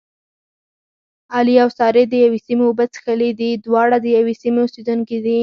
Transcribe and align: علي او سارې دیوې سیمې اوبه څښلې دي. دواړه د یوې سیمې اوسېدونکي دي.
علي 1.35 1.55
او 1.63 1.69
سارې 1.77 2.03
دیوې 2.13 2.39
سیمې 2.47 2.65
اوبه 2.67 2.85
څښلې 2.93 3.31
دي. 3.39 3.51
دواړه 3.65 3.97
د 4.01 4.05
یوې 4.17 4.33
سیمې 4.41 4.59
اوسېدونکي 4.61 5.17
دي. 5.25 5.39